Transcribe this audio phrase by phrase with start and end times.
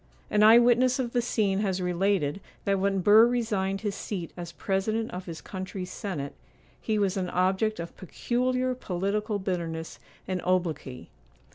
[0.31, 4.51] An eye witness of the scene has related that when Burr resigned his seat as
[4.51, 6.33] president of his country's senate,
[6.81, 11.11] he was an object of peculiar political bitterness and obloquy.